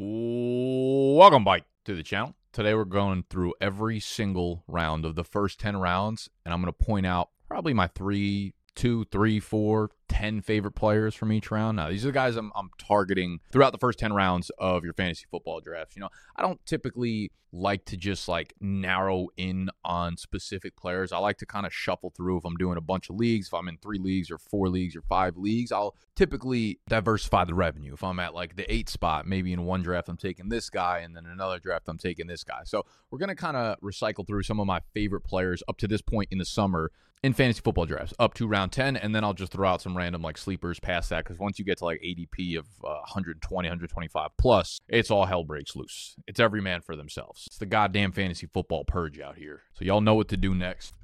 Welcome 0.00 1.42
back 1.42 1.64
to 1.84 1.96
the 1.96 2.04
channel. 2.04 2.36
Today 2.52 2.72
we're 2.72 2.84
going 2.84 3.24
through 3.28 3.54
every 3.60 3.98
single 3.98 4.62
round 4.68 5.04
of 5.04 5.16
the 5.16 5.24
first 5.24 5.58
10 5.58 5.76
rounds, 5.76 6.30
and 6.44 6.54
I'm 6.54 6.62
going 6.62 6.72
to 6.72 6.84
point 6.84 7.04
out 7.04 7.30
probably 7.48 7.74
my 7.74 7.88
three, 7.88 8.54
two, 8.78 9.04
three, 9.06 9.40
four, 9.40 9.90
10 10.08 10.40
favorite 10.40 10.70
players 10.70 11.12
from 11.12 11.32
each 11.32 11.50
round. 11.50 11.76
Now, 11.76 11.90
these 11.90 12.04
are 12.04 12.08
the 12.08 12.12
guys 12.12 12.36
I'm, 12.36 12.52
I'm 12.54 12.70
targeting 12.78 13.40
throughout 13.50 13.72
the 13.72 13.78
first 13.78 13.98
10 13.98 14.12
rounds 14.12 14.52
of 14.56 14.84
your 14.84 14.92
fantasy 14.92 15.26
football 15.28 15.60
drafts. 15.60 15.96
You 15.96 16.00
know, 16.02 16.10
I 16.36 16.42
don't 16.42 16.64
typically 16.64 17.32
like 17.50 17.84
to 17.86 17.96
just 17.96 18.28
like 18.28 18.54
narrow 18.60 19.28
in 19.36 19.68
on 19.84 20.16
specific 20.16 20.76
players. 20.76 21.10
I 21.10 21.18
like 21.18 21.38
to 21.38 21.46
kind 21.46 21.66
of 21.66 21.74
shuffle 21.74 22.12
through 22.16 22.38
if 22.38 22.44
I'm 22.44 22.56
doing 22.56 22.76
a 22.76 22.80
bunch 22.80 23.10
of 23.10 23.16
leagues, 23.16 23.48
if 23.48 23.54
I'm 23.54 23.66
in 23.66 23.78
three 23.78 23.98
leagues 23.98 24.30
or 24.30 24.38
four 24.38 24.68
leagues 24.68 24.94
or 24.94 25.02
five 25.02 25.36
leagues, 25.36 25.72
I'll 25.72 25.96
typically 26.14 26.78
diversify 26.88 27.46
the 27.46 27.54
revenue. 27.54 27.94
If 27.94 28.04
I'm 28.04 28.20
at 28.20 28.32
like 28.32 28.54
the 28.54 28.72
eight 28.72 28.88
spot, 28.88 29.26
maybe 29.26 29.52
in 29.52 29.64
one 29.64 29.82
draft 29.82 30.08
I'm 30.08 30.16
taking 30.16 30.50
this 30.50 30.70
guy 30.70 30.98
and 31.00 31.16
then 31.16 31.26
another 31.26 31.58
draft 31.58 31.88
I'm 31.88 31.98
taking 31.98 32.28
this 32.28 32.44
guy. 32.44 32.60
So 32.64 32.84
we're 33.10 33.18
going 33.18 33.30
to 33.30 33.34
kind 33.34 33.56
of 33.56 33.80
recycle 33.80 34.24
through 34.24 34.44
some 34.44 34.60
of 34.60 34.66
my 34.66 34.80
favorite 34.94 35.22
players 35.22 35.62
up 35.68 35.78
to 35.78 35.88
this 35.88 36.02
point 36.02 36.28
in 36.30 36.38
the 36.38 36.44
summer 36.44 36.92
in 37.22 37.32
fantasy 37.32 37.60
football 37.60 37.86
drafts 37.86 38.14
up 38.18 38.34
to 38.34 38.46
round 38.46 38.72
10 38.72 38.96
and 38.96 39.14
then 39.14 39.24
I'll 39.24 39.34
just 39.34 39.52
throw 39.52 39.68
out 39.68 39.82
some 39.82 39.96
random 39.96 40.22
like 40.22 40.38
sleepers 40.38 40.78
past 40.78 41.10
that 41.10 41.24
because 41.24 41.38
once 41.38 41.58
you 41.58 41.64
get 41.64 41.78
to 41.78 41.84
like 41.84 42.00
ADP 42.00 42.58
of 42.58 42.66
uh, 42.84 43.02
120, 43.06 43.68
125 43.68 44.30
plus, 44.38 44.80
it's 44.88 45.10
all 45.10 45.26
hell 45.26 45.44
breaks 45.44 45.74
loose. 45.74 46.14
It's 46.26 46.40
every 46.40 46.60
man 46.60 46.80
for 46.80 46.96
themselves. 46.96 47.44
It's 47.46 47.58
the 47.58 47.66
goddamn 47.66 48.12
fantasy 48.12 48.46
football 48.46 48.84
purge 48.84 49.18
out 49.20 49.36
here. 49.36 49.62
So 49.74 49.84
y'all 49.84 50.00
know 50.00 50.14
what 50.14 50.28
to 50.28 50.36
do 50.36 50.54
next. 50.54 50.94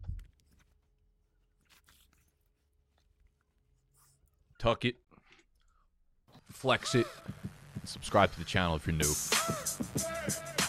Tuck 4.59 4.85
it, 4.85 4.97
flex 6.51 6.95
it, 6.95 7.07
subscribe 7.85 8.33
to 8.33 8.39
the 8.39 8.45
channel 8.45 8.77
if 8.77 8.87
you're 8.87 8.97
new. 8.97 10.64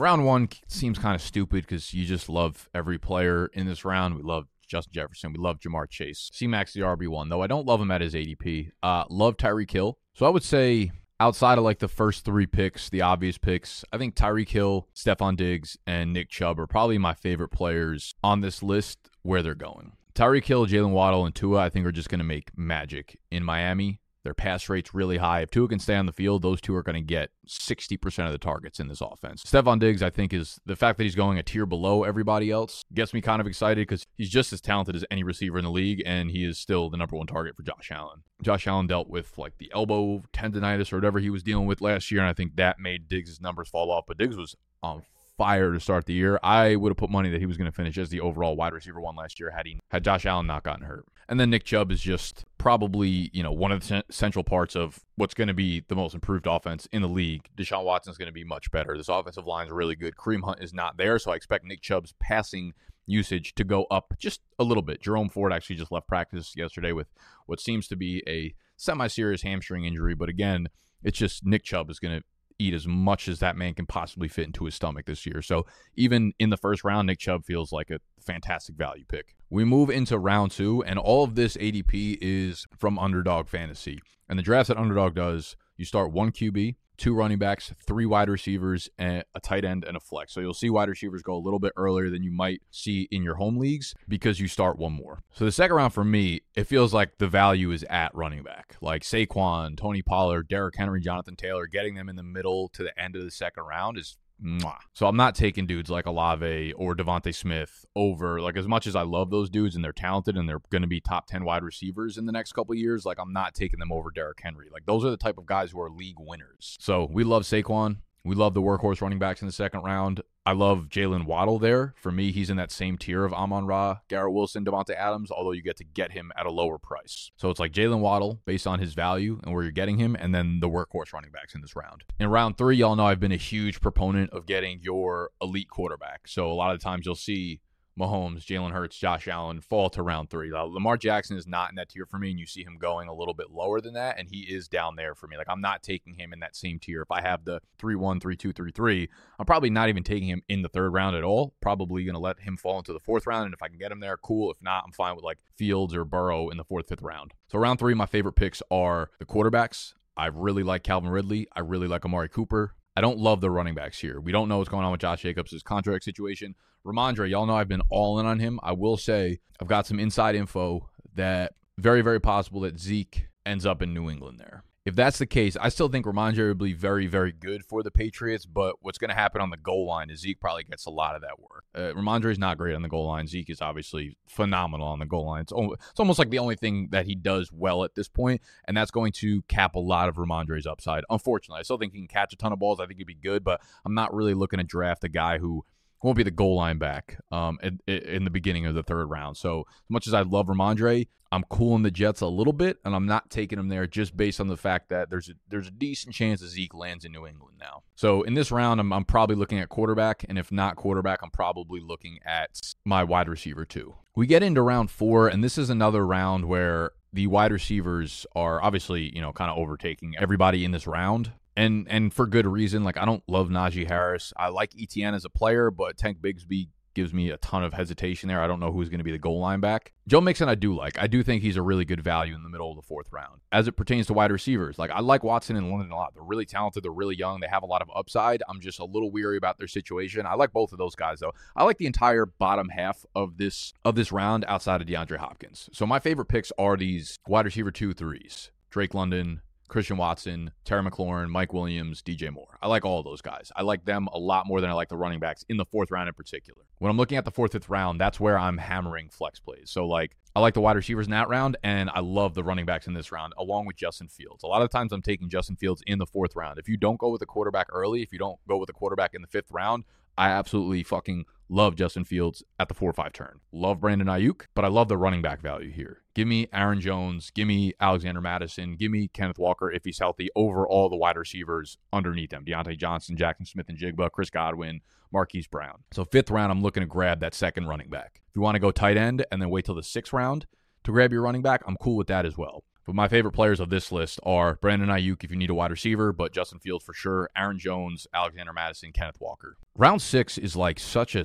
Round 0.00 0.24
one 0.24 0.48
seems 0.66 0.98
kind 0.98 1.14
of 1.14 1.20
stupid 1.20 1.66
because 1.66 1.92
you 1.92 2.06
just 2.06 2.30
love 2.30 2.70
every 2.74 2.98
player 2.98 3.50
in 3.52 3.66
this 3.66 3.84
round. 3.84 4.16
We 4.16 4.22
love 4.22 4.46
Justin 4.66 4.94
Jefferson. 4.94 5.34
We 5.34 5.38
love 5.38 5.58
Ja'Marr 5.60 5.90
Chase. 5.90 6.30
C-Max 6.32 6.72
the 6.72 6.80
RB1, 6.80 7.28
though 7.28 7.42
I 7.42 7.46
don't 7.46 7.66
love 7.66 7.82
him 7.82 7.90
at 7.90 8.00
his 8.00 8.14
ADP. 8.14 8.70
Uh, 8.82 9.04
love 9.10 9.36
Tyreek 9.36 9.70
Hill. 9.70 9.98
So 10.14 10.24
I 10.24 10.30
would 10.30 10.42
say 10.42 10.90
outside 11.20 11.58
of 11.58 11.64
like 11.64 11.80
the 11.80 11.86
first 11.88 12.24
three 12.24 12.46
picks, 12.46 12.88
the 12.88 13.02
obvious 13.02 13.36
picks, 13.36 13.84
I 13.92 13.98
think 13.98 14.14
Tyreek 14.14 14.48
Hill, 14.48 14.88
Stefon 14.96 15.36
Diggs, 15.36 15.76
and 15.86 16.14
Nick 16.14 16.30
Chubb 16.30 16.58
are 16.58 16.66
probably 16.66 16.96
my 16.96 17.12
favorite 17.12 17.50
players 17.50 18.14
on 18.24 18.40
this 18.40 18.62
list 18.62 19.10
where 19.20 19.42
they're 19.42 19.54
going. 19.54 19.92
Tyreek 20.14 20.46
Hill, 20.46 20.66
Jaylen 20.66 20.92
Waddle, 20.92 21.26
and 21.26 21.34
Tua, 21.34 21.60
I 21.60 21.68
think 21.68 21.84
are 21.84 21.92
just 21.92 22.08
going 22.08 22.20
to 22.20 22.24
make 22.24 22.56
magic 22.56 23.18
in 23.30 23.44
Miami. 23.44 24.00
Their 24.22 24.34
pass 24.34 24.68
rate's 24.68 24.94
really 24.94 25.16
high. 25.16 25.40
If 25.40 25.50
Tua 25.50 25.68
can 25.68 25.78
stay 25.78 25.96
on 25.96 26.06
the 26.06 26.12
field, 26.12 26.42
those 26.42 26.60
two 26.60 26.74
are 26.74 26.82
going 26.82 26.94
to 26.94 27.00
get 27.00 27.30
60% 27.48 28.26
of 28.26 28.32
the 28.32 28.38
targets 28.38 28.78
in 28.78 28.88
this 28.88 29.00
offense. 29.00 29.42
Stefon 29.44 29.80
Diggs, 29.80 30.02
I 30.02 30.10
think, 30.10 30.32
is 30.32 30.60
the 30.66 30.76
fact 30.76 30.98
that 30.98 31.04
he's 31.04 31.14
going 31.14 31.38
a 31.38 31.42
tier 31.42 31.66
below 31.66 32.04
everybody 32.04 32.50
else 32.50 32.82
gets 32.92 33.14
me 33.14 33.20
kind 33.20 33.40
of 33.40 33.46
excited 33.46 33.88
because 33.88 34.06
he's 34.16 34.30
just 34.30 34.52
as 34.52 34.60
talented 34.60 34.94
as 34.94 35.04
any 35.10 35.22
receiver 35.22 35.58
in 35.58 35.64
the 35.64 35.70
league, 35.70 36.02
and 36.04 36.30
he 36.30 36.44
is 36.44 36.58
still 36.58 36.90
the 36.90 36.96
number 36.96 37.16
one 37.16 37.26
target 37.26 37.56
for 37.56 37.62
Josh 37.62 37.90
Allen. 37.90 38.22
Josh 38.42 38.66
Allen 38.66 38.86
dealt 38.86 39.08
with 39.08 39.38
like 39.38 39.56
the 39.58 39.70
elbow 39.74 40.22
tendonitis 40.32 40.92
or 40.92 40.96
whatever 40.96 41.18
he 41.18 41.30
was 41.30 41.42
dealing 41.42 41.66
with 41.66 41.80
last 41.80 42.10
year, 42.10 42.20
and 42.20 42.28
I 42.28 42.34
think 42.34 42.56
that 42.56 42.78
made 42.78 43.08
Diggs' 43.08 43.40
numbers 43.40 43.68
fall 43.68 43.90
off. 43.90 44.04
But 44.06 44.18
Diggs 44.18 44.36
was 44.36 44.54
on 44.82 45.02
fire 45.40 45.72
to 45.72 45.80
start 45.80 46.04
the 46.04 46.12
year. 46.12 46.38
I 46.42 46.76
would 46.76 46.90
have 46.90 46.98
put 46.98 47.08
money 47.08 47.30
that 47.30 47.40
he 47.40 47.46
was 47.46 47.56
going 47.56 47.70
to 47.70 47.74
finish 47.74 47.96
as 47.96 48.10
the 48.10 48.20
overall 48.20 48.56
wide 48.56 48.74
receiver 48.74 49.00
one 49.00 49.16
last 49.16 49.40
year 49.40 49.50
had 49.50 49.66
he 49.66 49.80
had 49.88 50.04
Josh 50.04 50.26
Allen 50.26 50.46
not 50.46 50.64
gotten 50.64 50.84
hurt. 50.84 51.06
And 51.30 51.38
then 51.38 51.48
Nick 51.48 51.62
Chubb 51.62 51.92
is 51.92 52.00
just 52.00 52.44
probably 52.58 53.30
you 53.32 53.42
know 53.42 53.52
one 53.52 53.70
of 53.70 53.86
the 53.86 54.04
central 54.10 54.44
parts 54.44 54.74
of 54.74 54.98
what's 55.14 55.32
going 55.32 55.48
to 55.48 55.54
be 55.54 55.84
the 55.88 55.94
most 55.94 56.12
improved 56.12 56.46
offense 56.46 56.88
in 56.92 57.02
the 57.02 57.08
league. 57.08 57.48
Deshaun 57.56 57.84
Watson 57.84 58.10
is 58.10 58.18
going 58.18 58.26
to 58.26 58.32
be 58.32 58.44
much 58.44 58.70
better. 58.72 58.96
This 58.96 59.08
offensive 59.08 59.46
line 59.46 59.66
is 59.66 59.72
really 59.72 59.94
good. 59.94 60.16
Kareem 60.16 60.42
Hunt 60.42 60.60
is 60.60 60.74
not 60.74 60.96
there, 60.96 61.18
so 61.20 61.30
I 61.30 61.36
expect 61.36 61.64
Nick 61.64 61.80
Chubb's 61.80 62.14
passing 62.20 62.74
usage 63.06 63.54
to 63.54 63.64
go 63.64 63.84
up 63.90 64.12
just 64.18 64.40
a 64.58 64.64
little 64.64 64.82
bit. 64.82 65.00
Jerome 65.00 65.28
Ford 65.28 65.52
actually 65.52 65.76
just 65.76 65.92
left 65.92 66.08
practice 66.08 66.54
yesterday 66.56 66.92
with 66.92 67.06
what 67.46 67.60
seems 67.60 67.86
to 67.88 67.96
be 67.96 68.22
a 68.26 68.54
semi-serious 68.76 69.42
hamstring 69.42 69.84
injury, 69.84 70.14
but 70.14 70.28
again, 70.28 70.68
it's 71.02 71.18
just 71.18 71.46
Nick 71.46 71.62
Chubb 71.62 71.90
is 71.90 71.98
going 72.00 72.18
to 72.18 72.24
eat 72.60 72.74
as 72.74 72.86
much 72.86 73.28
as 73.28 73.38
that 73.40 73.56
man 73.56 73.74
can 73.74 73.86
possibly 73.86 74.28
fit 74.28 74.46
into 74.46 74.66
his 74.66 74.74
stomach 74.74 75.06
this 75.06 75.24
year. 75.26 75.42
So 75.42 75.66
even 75.96 76.32
in 76.38 76.50
the 76.50 76.56
first 76.56 76.84
round, 76.84 77.06
Nick 77.06 77.18
Chubb 77.18 77.44
feels 77.44 77.72
like 77.72 77.90
a 77.90 78.00
fantastic 78.20 78.76
value 78.76 79.04
pick. 79.08 79.34
We 79.48 79.64
move 79.64 79.90
into 79.90 80.18
round 80.18 80.52
two, 80.52 80.84
and 80.84 80.98
all 80.98 81.24
of 81.24 81.34
this 81.34 81.56
ADP 81.56 82.18
is 82.20 82.66
from 82.78 82.98
Underdog 82.98 83.48
Fantasy. 83.48 84.00
And 84.28 84.38
the 84.38 84.42
drafts 84.42 84.68
that 84.68 84.76
Underdog 84.76 85.14
does, 85.14 85.56
you 85.76 85.84
start 85.84 86.12
one 86.12 86.30
QB, 86.30 86.76
two 87.00 87.14
running 87.14 87.38
backs, 87.38 87.72
three 87.84 88.06
wide 88.06 88.28
receivers, 88.28 88.88
and 88.98 89.24
a 89.34 89.40
tight 89.40 89.64
end 89.64 89.84
and 89.84 89.96
a 89.96 90.00
flex. 90.00 90.32
So 90.32 90.40
you'll 90.40 90.54
see 90.54 90.70
wide 90.70 90.88
receivers 90.88 91.22
go 91.22 91.34
a 91.34 91.40
little 91.40 91.58
bit 91.58 91.72
earlier 91.76 92.10
than 92.10 92.22
you 92.22 92.30
might 92.30 92.60
see 92.70 93.08
in 93.10 93.22
your 93.22 93.36
home 93.36 93.56
leagues 93.56 93.94
because 94.06 94.38
you 94.38 94.46
start 94.46 94.78
one 94.78 94.92
more. 94.92 95.22
So 95.32 95.46
the 95.46 95.52
second 95.52 95.76
round 95.76 95.94
for 95.94 96.04
me, 96.04 96.42
it 96.54 96.64
feels 96.64 96.92
like 96.92 97.18
the 97.18 97.26
value 97.26 97.70
is 97.72 97.84
at 97.84 98.14
running 98.14 98.42
back. 98.42 98.76
Like 98.82 99.02
Saquon, 99.02 99.76
Tony 99.76 100.02
Pollard, 100.02 100.46
Derrick 100.48 100.76
Henry, 100.76 101.00
Jonathan 101.00 101.36
Taylor, 101.36 101.66
getting 101.66 101.94
them 101.94 102.08
in 102.08 102.16
the 102.16 102.22
middle 102.22 102.68
to 102.74 102.82
the 102.82 103.00
end 103.00 103.16
of 103.16 103.24
the 103.24 103.30
second 103.30 103.64
round 103.64 103.96
is 103.96 104.18
Mwah. 104.42 104.78
So 104.94 105.06
I'm 105.06 105.16
not 105.16 105.34
taking 105.34 105.66
dudes 105.66 105.90
like 105.90 106.06
Olave 106.06 106.72
or 106.74 106.94
DeVonta 106.94 107.34
Smith 107.34 107.84
over 107.94 108.40
like 108.40 108.56
as 108.56 108.66
much 108.66 108.86
as 108.86 108.96
I 108.96 109.02
love 109.02 109.30
those 109.30 109.50
dudes 109.50 109.74
and 109.74 109.84
they're 109.84 109.92
talented 109.92 110.36
and 110.36 110.48
they're 110.48 110.62
going 110.70 110.82
to 110.82 110.88
be 110.88 111.00
top 111.00 111.26
10 111.26 111.44
wide 111.44 111.62
receivers 111.62 112.16
in 112.16 112.26
the 112.26 112.32
next 112.32 112.52
couple 112.52 112.74
years, 112.74 113.04
like 113.04 113.18
I'm 113.18 113.32
not 113.32 113.54
taking 113.54 113.78
them 113.78 113.92
over 113.92 114.10
Derrick 114.10 114.40
Henry. 114.42 114.68
Like 114.72 114.86
those 114.86 115.04
are 115.04 115.10
the 115.10 115.16
type 115.16 115.38
of 115.38 115.46
guys 115.46 115.70
who 115.72 115.80
are 115.80 115.90
league 115.90 116.18
winners. 116.18 116.76
So 116.80 117.08
we 117.10 117.24
love 117.24 117.42
Saquon. 117.42 117.98
We 118.24 118.34
love 118.34 118.54
the 118.54 118.62
workhorse 118.62 119.00
running 119.00 119.18
backs 119.18 119.40
in 119.40 119.46
the 119.46 119.52
second 119.52 119.80
round. 119.80 120.22
I 120.50 120.52
love 120.52 120.88
Jaylen 120.88 121.26
Waddle 121.26 121.60
there. 121.60 121.94
For 121.96 122.10
me, 122.10 122.32
he's 122.32 122.50
in 122.50 122.56
that 122.56 122.72
same 122.72 122.98
tier 122.98 123.24
of 123.24 123.32
Amon 123.32 123.66
Ra, 123.66 123.98
Garrett 124.08 124.32
Wilson, 124.32 124.64
Davante 124.64 124.96
Adams, 124.96 125.30
although 125.30 125.52
you 125.52 125.62
get 125.62 125.76
to 125.76 125.84
get 125.84 126.10
him 126.10 126.32
at 126.36 126.44
a 126.44 126.50
lower 126.50 126.76
price. 126.76 127.30
So 127.36 127.50
it's 127.50 127.60
like 127.60 127.70
Jaylen 127.70 128.00
Waddle 128.00 128.40
based 128.46 128.66
on 128.66 128.80
his 128.80 128.94
value 128.94 129.38
and 129.44 129.54
where 129.54 129.62
you're 129.62 129.70
getting 129.70 129.98
him, 129.98 130.16
and 130.18 130.34
then 130.34 130.58
the 130.58 130.68
workhorse 130.68 131.12
running 131.12 131.30
backs 131.30 131.54
in 131.54 131.60
this 131.60 131.76
round. 131.76 132.02
In 132.18 132.30
round 132.30 132.58
three, 132.58 132.74
y'all 132.74 132.96
know 132.96 133.06
I've 133.06 133.20
been 133.20 133.30
a 133.30 133.36
huge 133.36 133.80
proponent 133.80 134.30
of 134.30 134.44
getting 134.44 134.80
your 134.82 135.30
elite 135.40 135.70
quarterback. 135.70 136.26
So 136.26 136.50
a 136.50 136.52
lot 136.52 136.74
of 136.74 136.80
times 136.80 137.06
you'll 137.06 137.14
see 137.14 137.60
Mahomes, 138.00 138.44
Jalen 138.44 138.72
Hurts, 138.72 138.96
Josh 138.96 139.28
Allen 139.28 139.60
fall 139.60 139.90
to 139.90 140.02
round 140.02 140.30
three. 140.30 140.52
Lamar 140.52 140.96
Jackson 140.96 141.36
is 141.36 141.46
not 141.46 141.70
in 141.70 141.76
that 141.76 141.90
tier 141.90 142.06
for 142.06 142.18
me, 142.18 142.30
and 142.30 142.38
you 142.38 142.46
see 142.46 142.64
him 142.64 142.78
going 142.78 143.08
a 143.08 143.14
little 143.14 143.34
bit 143.34 143.50
lower 143.50 143.80
than 143.80 143.94
that, 143.94 144.18
and 144.18 144.28
he 144.28 144.40
is 144.40 144.68
down 144.68 144.96
there 144.96 145.14
for 145.14 145.26
me. 145.26 145.36
Like 145.36 145.48
I'm 145.48 145.60
not 145.60 145.82
taking 145.82 146.14
him 146.14 146.32
in 146.32 146.40
that 146.40 146.56
same 146.56 146.78
tier. 146.78 147.02
If 147.02 147.10
I 147.10 147.20
have 147.20 147.44
the 147.44 147.60
three 147.78 147.96
one, 147.96 148.20
three 148.20 148.36
two, 148.36 148.52
three 148.52 148.72
three, 148.72 149.08
I'm 149.38 149.46
probably 149.46 149.70
not 149.70 149.88
even 149.88 150.02
taking 150.02 150.28
him 150.28 150.42
in 150.48 150.62
the 150.62 150.68
third 150.68 150.90
round 150.90 151.16
at 151.16 151.24
all. 151.24 151.54
Probably 151.60 152.04
gonna 152.04 152.18
let 152.18 152.40
him 152.40 152.56
fall 152.56 152.78
into 152.78 152.92
the 152.92 153.00
fourth 153.00 153.26
round, 153.26 153.44
and 153.46 153.54
if 153.54 153.62
I 153.62 153.68
can 153.68 153.78
get 153.78 153.92
him 153.92 154.00
there, 154.00 154.16
cool. 154.16 154.50
If 154.50 154.62
not, 154.62 154.84
I'm 154.86 154.92
fine 154.92 155.14
with 155.14 155.24
like 155.24 155.38
Fields 155.56 155.94
or 155.94 156.04
Burrow 156.04 156.48
in 156.48 156.56
the 156.56 156.64
fourth, 156.64 156.88
fifth 156.88 157.02
round. 157.02 157.34
So 157.50 157.58
round 157.58 157.78
three, 157.78 157.94
my 157.94 158.06
favorite 158.06 158.34
picks 158.34 158.62
are 158.70 159.10
the 159.18 159.26
quarterbacks. 159.26 159.94
I 160.16 160.26
really 160.26 160.62
like 160.62 160.82
Calvin 160.82 161.10
Ridley. 161.10 161.48
I 161.54 161.60
really 161.60 161.86
like 161.86 162.04
Amari 162.04 162.28
Cooper. 162.28 162.74
I 162.96 163.00
don't 163.00 163.18
love 163.18 163.40
the 163.40 163.50
running 163.50 163.74
backs 163.74 163.98
here. 163.98 164.20
We 164.20 164.32
don't 164.32 164.48
know 164.48 164.58
what's 164.58 164.68
going 164.68 164.84
on 164.84 164.92
with 164.92 165.00
Josh 165.00 165.22
Jacobs' 165.22 165.62
contract 165.62 166.04
situation. 166.04 166.54
Rhamondre, 166.84 167.28
y'all 167.28 167.46
know 167.46 167.54
I've 167.54 167.68
been 167.68 167.82
all 167.90 168.18
in 168.18 168.26
on 168.26 168.38
him. 168.38 168.58
I 168.62 168.72
will 168.72 168.96
say 168.96 169.40
I've 169.60 169.68
got 169.68 169.86
some 169.86 170.00
inside 170.00 170.34
info 170.34 170.88
that 171.14 171.52
very, 171.78 172.02
very 172.02 172.20
possible 172.20 172.60
that 172.62 172.78
Zeke 172.78 173.26
ends 173.46 173.64
up 173.66 173.82
in 173.82 173.94
New 173.94 174.10
England 174.10 174.38
there 174.38 174.64
if 174.90 174.96
that's 174.96 175.18
the 175.18 175.26
case, 175.26 175.56
I 175.60 175.68
still 175.68 175.88
think 175.88 176.04
Rhamondre 176.04 176.48
would 176.48 176.58
be 176.58 176.72
very, 176.72 177.06
very 177.06 177.30
good 177.30 177.64
for 177.64 177.84
the 177.84 177.92
Patriots. 177.92 178.44
But 178.44 178.74
what's 178.80 178.98
going 178.98 179.10
to 179.10 179.14
happen 179.14 179.40
on 179.40 179.50
the 179.50 179.56
goal 179.56 179.86
line 179.86 180.10
is 180.10 180.20
Zeke 180.20 180.40
probably 180.40 180.64
gets 180.64 180.84
a 180.84 180.90
lot 180.90 181.14
of 181.14 181.22
that 181.22 181.38
work. 181.38 181.64
Uh, 181.72 181.96
Rhamondre 181.96 182.32
is 182.32 182.40
not 182.40 182.58
great 182.58 182.74
on 182.74 182.82
the 182.82 182.88
goal 182.88 183.06
line. 183.06 183.28
Zeke 183.28 183.50
is 183.50 183.62
obviously 183.62 184.16
phenomenal 184.28 184.88
on 184.88 184.98
the 184.98 185.06
goal 185.06 185.26
line. 185.26 185.42
It's, 185.42 185.52
almost, 185.52 185.80
it's 185.90 186.00
almost 186.00 186.18
like 186.18 186.30
the 186.30 186.40
only 186.40 186.56
thing 186.56 186.88
that 186.90 187.06
he 187.06 187.14
does 187.14 187.50
well 187.52 187.84
at 187.84 187.94
this 187.94 188.08
point, 188.08 188.40
and 188.66 188.76
that's 188.76 188.90
going 188.90 189.12
to 189.12 189.42
cap 189.42 189.76
a 189.76 189.78
lot 189.78 190.08
of 190.08 190.16
Rhamondre's 190.16 190.66
upside. 190.66 191.04
Unfortunately, 191.08 191.60
I 191.60 191.62
still 191.62 191.78
think 191.78 191.92
he 191.92 192.00
can 192.00 192.08
catch 192.08 192.32
a 192.32 192.36
ton 192.36 192.52
of 192.52 192.58
balls. 192.58 192.80
I 192.80 192.86
think 192.86 192.98
he'd 192.98 193.06
be 193.06 193.14
good, 193.14 193.44
but 193.44 193.60
I'm 193.84 193.94
not 193.94 194.12
really 194.12 194.34
looking 194.34 194.58
to 194.58 194.64
draft 194.64 195.04
a 195.04 195.08
guy 195.08 195.38
who 195.38 195.64
won't 196.02 196.16
be 196.16 196.22
the 196.22 196.30
goal 196.30 196.56
line 196.56 196.78
back 196.78 197.18
um, 197.30 197.58
in, 197.62 197.80
in, 197.86 198.24
the 198.24 198.30
beginning 198.30 198.66
of 198.66 198.74
the 198.74 198.82
third 198.82 199.06
round. 199.06 199.36
So 199.36 199.60
as 199.68 199.90
much 199.90 200.06
as 200.06 200.14
I 200.14 200.22
love 200.22 200.46
Rhamondre, 200.46 201.08
I'm 201.32 201.44
cooling 201.44 201.82
the 201.82 201.92
Jets 201.92 202.22
a 202.22 202.26
little 202.26 202.52
bit, 202.52 202.78
and 202.84 202.94
I'm 202.94 203.06
not 203.06 203.30
taking 203.30 203.56
them 203.56 203.68
there 203.68 203.86
just 203.86 204.16
based 204.16 204.40
on 204.40 204.48
the 204.48 204.56
fact 204.56 204.88
that 204.88 205.10
there's 205.10 205.28
a, 205.28 205.34
there's 205.48 205.68
a 205.68 205.72
decent 205.72 206.14
chance 206.14 206.40
that 206.40 206.48
Zeke 206.48 206.74
lands 206.74 207.04
in 207.04 207.12
New 207.12 207.26
England 207.26 207.56
now. 207.60 207.84
So 207.94 208.22
in 208.22 208.34
this 208.34 208.50
round, 208.50 208.80
I'm, 208.80 208.92
I'm 208.92 209.04
probably 209.04 209.36
looking 209.36 209.60
at 209.60 209.68
quarterback, 209.68 210.24
and 210.28 210.38
if 210.38 210.50
not 210.50 210.76
quarterback, 210.76 211.20
I'm 211.22 211.30
probably 211.30 211.80
looking 211.80 212.18
at 212.26 212.60
my 212.84 213.04
wide 213.04 213.28
receiver 213.28 213.64
too. 213.64 213.94
We 214.16 214.26
get 214.26 214.42
into 214.42 214.60
round 214.60 214.90
four, 214.90 215.28
and 215.28 215.44
this 215.44 215.56
is 215.56 215.70
another 215.70 216.04
round 216.04 216.46
where 216.46 216.92
the 217.12 217.28
wide 217.28 217.52
receivers 217.52 218.26
are 218.34 218.62
obviously, 218.62 219.14
you 219.14 219.20
know, 219.20 219.32
kind 219.32 219.50
of 219.50 219.58
overtaking 219.58 220.14
everybody 220.18 220.64
in 220.64 220.72
this 220.72 220.86
round 220.86 221.32
and 221.56 221.86
and 221.88 222.12
for 222.12 222.26
good 222.26 222.46
reason. 222.46 222.84
Like 222.84 222.96
I 222.96 223.04
don't 223.04 223.22
love 223.28 223.48
Najee 223.48 223.88
Harris. 223.88 224.32
I 224.36 224.48
like 224.48 224.72
ETN 224.72 225.14
as 225.14 225.24
a 225.24 225.30
player, 225.30 225.70
but 225.70 225.96
Tank 225.96 226.18
Bigsby 226.20 226.68
gives 226.94 227.14
me 227.14 227.30
a 227.30 227.36
ton 227.38 227.62
of 227.62 227.72
hesitation 227.72 228.28
there. 228.28 228.42
I 228.42 228.46
don't 228.46 228.60
know 228.60 228.72
who's 228.72 228.88
going 228.88 228.98
to 228.98 229.04
be 229.04 229.12
the 229.12 229.18
goal 229.18 229.38
line 229.38 229.60
back. 229.60 229.92
Joe 230.08 230.20
Mixon, 230.20 230.48
I 230.48 230.54
do 230.54 230.74
like. 230.74 230.98
I 230.98 231.06
do 231.06 231.22
think 231.22 231.42
he's 231.42 231.56
a 231.56 231.62
really 231.62 231.84
good 231.84 232.00
value 232.00 232.34
in 232.34 232.42
the 232.42 232.48
middle 232.48 232.70
of 232.70 232.76
the 232.76 232.82
fourth 232.82 233.06
round. 233.12 233.40
As 233.52 233.68
it 233.68 233.72
pertains 233.72 234.06
to 234.08 234.12
wide 234.12 234.32
receivers, 234.32 234.78
like 234.78 234.90
I 234.90 235.00
like 235.00 235.22
Watson 235.22 235.56
and 235.56 235.70
London 235.70 235.92
a 235.92 235.96
lot. 235.96 236.14
They're 236.14 236.22
really 236.22 236.46
talented. 236.46 236.82
They're 236.82 236.90
really 236.90 237.16
young. 237.16 237.40
They 237.40 237.46
have 237.48 237.62
a 237.62 237.66
lot 237.66 237.82
of 237.82 237.90
upside. 237.94 238.42
I'm 238.48 238.60
just 238.60 238.80
a 238.80 238.84
little 238.84 239.10
weary 239.10 239.36
about 239.36 239.58
their 239.58 239.68
situation. 239.68 240.26
I 240.26 240.34
like 240.34 240.52
both 240.52 240.72
of 240.72 240.78
those 240.78 240.94
guys 240.94 241.20
though. 241.20 241.32
I 241.54 241.64
like 241.64 241.78
the 241.78 241.86
entire 241.86 242.26
bottom 242.26 242.68
half 242.70 243.04
of 243.14 243.36
this 243.38 243.72
of 243.84 243.94
this 243.94 244.12
round 244.12 244.44
outside 244.48 244.80
of 244.80 244.88
DeAndre 244.88 245.18
Hopkins. 245.18 245.70
So 245.72 245.86
my 245.86 246.00
favorite 246.00 246.26
picks 246.26 246.52
are 246.58 246.76
these 246.76 247.16
wide 247.26 247.44
receiver 247.44 247.70
two 247.70 247.92
threes: 247.92 248.50
Drake 248.70 248.94
London, 248.94 249.42
Christian 249.70 249.96
Watson, 249.96 250.50
Terry 250.64 250.82
McLaurin, 250.82 251.28
Mike 251.28 251.52
Williams, 251.52 252.02
DJ 252.02 252.32
Moore. 252.32 252.58
I 252.60 252.66
like 252.66 252.84
all 252.84 253.04
those 253.04 253.22
guys. 253.22 253.52
I 253.54 253.62
like 253.62 253.84
them 253.84 254.08
a 254.12 254.18
lot 254.18 254.46
more 254.46 254.60
than 254.60 254.68
I 254.68 254.72
like 254.72 254.88
the 254.88 254.96
running 254.96 255.20
backs 255.20 255.44
in 255.48 255.56
the 255.56 255.64
fourth 255.64 255.92
round 255.92 256.08
in 256.08 256.14
particular. 256.14 256.62
When 256.78 256.90
I'm 256.90 256.96
looking 256.96 257.16
at 257.16 257.24
the 257.24 257.30
fourth, 257.30 257.52
fifth 257.52 257.68
round, 257.68 258.00
that's 258.00 258.18
where 258.18 258.36
I'm 258.36 258.58
hammering 258.58 259.08
flex 259.10 259.38
plays. 259.38 259.70
So, 259.70 259.86
like, 259.86 260.16
I 260.34 260.40
like 260.40 260.54
the 260.54 260.60
wide 260.60 260.74
receivers 260.74 261.06
in 261.06 261.12
that 261.12 261.28
round, 261.28 261.56
and 261.62 261.88
I 261.94 262.00
love 262.00 262.34
the 262.34 262.42
running 262.42 262.66
backs 262.66 262.88
in 262.88 262.94
this 262.94 263.12
round, 263.12 263.32
along 263.38 263.66
with 263.66 263.76
Justin 263.76 264.08
Fields. 264.08 264.42
A 264.42 264.48
lot 264.48 264.62
of 264.62 264.70
times 264.70 264.92
I'm 264.92 265.02
taking 265.02 265.28
Justin 265.28 265.54
Fields 265.54 265.82
in 265.86 265.98
the 265.98 266.06
fourth 266.06 266.34
round. 266.34 266.58
If 266.58 266.68
you 266.68 266.76
don't 266.76 266.98
go 266.98 267.10
with 267.10 267.22
a 267.22 267.26
quarterback 267.26 267.68
early, 267.72 268.02
if 268.02 268.12
you 268.12 268.18
don't 268.18 268.38
go 268.48 268.56
with 268.56 268.70
a 268.70 268.72
quarterback 268.72 269.14
in 269.14 269.22
the 269.22 269.28
fifth 269.28 269.52
round, 269.52 269.84
I 270.16 270.30
absolutely 270.30 270.82
fucking 270.82 271.24
love 271.48 271.74
Justin 271.74 272.04
Fields 272.04 272.42
at 272.58 272.68
the 272.68 272.74
4 272.74 272.90
or 272.90 272.92
5 272.92 273.12
turn. 273.12 273.40
Love 273.52 273.80
Brandon 273.80 274.06
Aiyuk, 274.06 274.42
but 274.54 274.64
I 274.64 274.68
love 274.68 274.88
the 274.88 274.96
running 274.96 275.22
back 275.22 275.40
value 275.40 275.70
here. 275.70 276.02
Give 276.14 276.28
me 276.28 276.46
Aaron 276.52 276.80
Jones, 276.80 277.30
give 277.30 277.48
me 277.48 277.72
Alexander 277.80 278.20
Mattison. 278.20 278.76
give 278.76 278.90
me 278.90 279.08
Kenneth 279.08 279.38
Walker 279.38 279.70
if 279.70 279.84
he's 279.84 279.98
healthy 279.98 280.28
over 280.36 280.66
all 280.66 280.88
the 280.88 280.96
wide 280.96 281.16
receivers 281.16 281.78
underneath 281.92 282.30
them 282.30 282.44
Diontae 282.44 282.78
Johnson, 282.78 283.16
Jaxon 283.16 283.46
Smith-Njigba, 283.46 284.10
Chris 284.12 284.30
Godwin, 284.30 284.80
Marquise 285.12 285.48
Brown. 285.48 285.82
So, 285.92 286.04
fifth 286.04 286.30
round, 286.30 286.52
I'm 286.52 286.62
looking 286.62 286.82
to 286.82 286.86
grab 286.86 287.20
that 287.20 287.34
second 287.34 287.66
running 287.66 287.90
back. 287.90 288.20
If 288.28 288.36
you 288.36 288.42
want 288.42 288.54
to 288.54 288.60
go 288.60 288.70
tight 288.70 288.96
end 288.96 289.24
and 289.32 289.42
then 289.42 289.50
wait 289.50 289.64
till 289.64 289.74
the 289.74 289.82
sixth 289.82 290.12
round 290.12 290.46
to 290.84 290.92
grab 290.92 291.12
your 291.12 291.22
running 291.22 291.42
back, 291.42 291.62
I'm 291.66 291.76
cool 291.76 291.96
with 291.96 292.06
that 292.08 292.24
as 292.24 292.36
well. 292.38 292.62
But 292.86 292.94
my 292.94 293.08
favorite 293.08 293.32
players 293.32 293.60
of 293.60 293.70
this 293.70 293.92
list 293.92 294.20
are 294.22 294.56
Brandon 294.56 294.88
Aiyuk 294.88 295.22
if 295.24 295.30
you 295.30 295.36
need 295.36 295.50
a 295.50 295.54
wide 295.54 295.70
receiver, 295.70 296.12
but 296.12 296.32
Justin 296.32 296.58
Fields 296.58 296.84
for 296.84 296.94
sure, 296.94 297.30
Aaron 297.36 297.58
Jones, 297.58 298.06
Alexander 298.12 298.52
Mattison, 298.52 298.92
Kenneth 298.92 299.20
Walker. 299.20 299.56
Round 299.76 300.02
six 300.02 300.38
is 300.38 300.56
like 300.56 300.78
such 300.78 301.14
a, 301.14 301.24